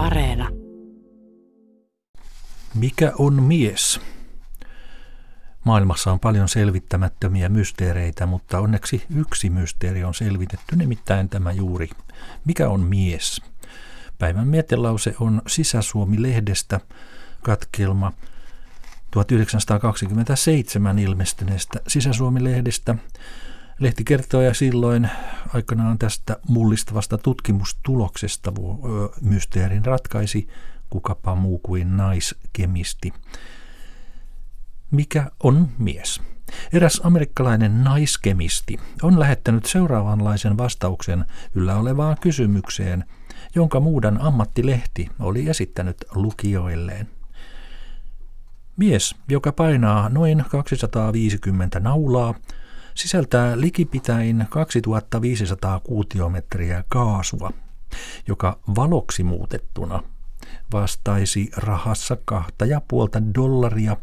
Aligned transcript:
Areena. 0.00 0.48
Mikä 2.74 3.12
on 3.18 3.42
mies? 3.42 4.00
Maailmassa 5.64 6.12
on 6.12 6.20
paljon 6.20 6.48
selvittämättömiä 6.48 7.48
mysteereitä, 7.48 8.26
mutta 8.26 8.58
onneksi 8.58 9.04
yksi 9.14 9.50
mysteeri 9.50 10.04
on 10.04 10.14
selvitetty, 10.14 10.76
nimittäin 10.76 11.28
tämä 11.28 11.52
juuri. 11.52 11.90
Mikä 12.44 12.68
on 12.68 12.80
mies? 12.80 13.42
Päivän 14.18 14.48
mietelause 14.48 15.14
on 15.20 15.42
Sisäsuomi-lehdestä 15.46 16.80
katkelma 17.42 18.12
1927 19.10 20.98
ilmestyneestä 20.98 21.80
Sisäsuomi-lehdestä. 21.88 22.94
Lehti 23.80 24.04
kertoo 24.04 24.42
ja 24.42 24.54
silloin 24.54 25.10
aikanaan 25.54 25.98
tästä 25.98 26.36
mullistavasta 26.48 27.18
tutkimustuloksesta 27.18 28.52
mysteerin 29.20 29.84
ratkaisi 29.84 30.48
kukapa 30.90 31.34
muu 31.34 31.58
kuin 31.58 31.96
naiskemisti. 31.96 33.12
Mikä 34.90 35.30
on 35.42 35.68
mies? 35.78 36.20
Eräs 36.72 37.00
amerikkalainen 37.04 37.84
naiskemisti 37.84 38.80
on 39.02 39.20
lähettänyt 39.20 39.66
seuraavanlaisen 39.66 40.58
vastauksen 40.58 41.24
yllä 41.54 41.76
olevaan 41.76 42.16
kysymykseen, 42.20 43.04
jonka 43.54 43.80
muudan 43.80 44.20
ammattilehti 44.20 45.10
oli 45.18 45.48
esittänyt 45.48 45.96
lukijoilleen. 46.14 47.08
Mies, 48.76 49.14
joka 49.28 49.52
painaa 49.52 50.08
noin 50.08 50.44
250 50.48 51.80
naulaa, 51.80 52.34
sisältää 52.94 53.60
likipitäin 53.60 54.46
2500 54.50 55.80
kuutiometriä 55.80 56.84
kaasua, 56.88 57.52
joka 58.28 58.58
valoksi 58.76 59.22
muutettuna 59.22 60.02
vastaisi 60.72 61.50
rahassa 61.56 62.16
kahta 62.24 62.66
ja 62.66 62.80
puolta 62.88 63.22
dollaria, 63.34 63.96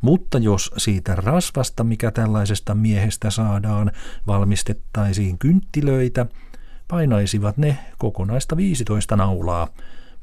mutta 0.00 0.38
jos 0.38 0.70
siitä 0.76 1.14
rasvasta, 1.14 1.84
mikä 1.84 2.10
tällaisesta 2.10 2.74
miehestä 2.74 3.30
saadaan, 3.30 3.92
valmistettaisiin 4.26 5.38
kynttilöitä, 5.38 6.26
painaisivat 6.88 7.56
ne 7.56 7.78
kokonaista 7.98 8.56
15 8.56 9.16
naulaa, 9.16 9.68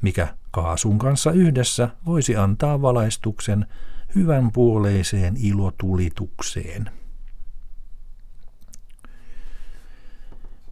mikä 0.02 0.28
kaasun 0.50 0.98
kanssa 0.98 1.32
yhdessä 1.32 1.88
voisi 2.06 2.36
antaa 2.36 2.82
valaistuksen 2.82 3.66
hyvän 4.14 4.52
puoleiseen 4.52 5.36
ilotulitukseen. 5.36 6.90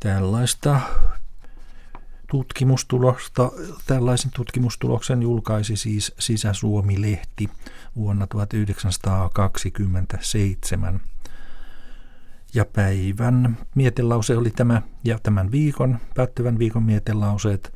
Tällaista 0.05 0.81
tutkimustulosta, 2.31 3.53
tällaisen 3.87 4.31
tutkimustuloksen 4.37 5.23
julkaisi 5.23 5.77
siis 5.77 6.15
Sisä-Suomi-lehti 6.19 7.51
vuonna 7.97 8.27
1927. 8.27 11.01
Ja 12.55 12.65
päivän 12.65 13.59
mietelause 13.75 14.37
oli 14.37 14.51
tämä, 14.51 14.83
ja 15.05 15.19
tämän 15.23 15.51
viikon, 15.51 15.99
päättyvän 16.15 16.59
viikon 16.59 16.83
mietelauseet 16.83 17.75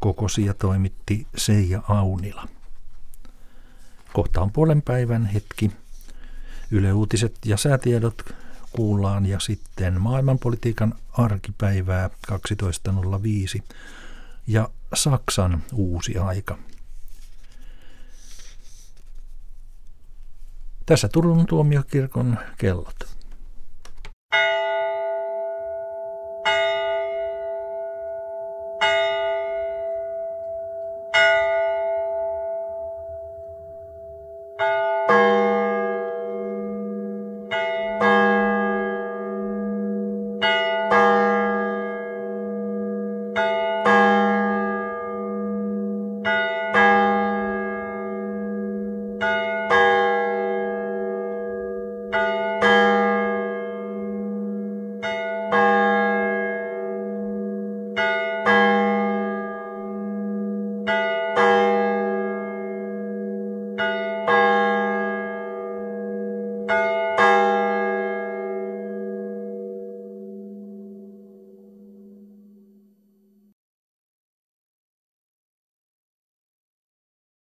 kokosi 0.00 0.44
ja 0.44 0.54
toimitti 0.54 1.26
Seija 1.36 1.82
Aunila. 1.88 2.48
Kohta 4.12 4.40
on 4.40 4.52
puolen 4.52 4.82
päivän 4.82 5.26
hetki. 5.26 5.72
Yle 6.70 6.92
Uutiset 6.92 7.34
ja 7.44 7.56
säätiedot 7.56 8.34
kuullaan 8.72 9.26
ja 9.26 9.40
sitten 9.40 10.00
maailmanpolitiikan 10.00 10.94
arkipäivää 11.12 12.10
12.05 12.32 13.62
ja 14.46 14.68
Saksan 14.94 15.62
uusi 15.72 16.18
aika. 16.18 16.58
Tässä 20.86 21.08
Turun 21.08 21.46
tuomiokirkon 21.46 22.38
kellot. 22.58 23.17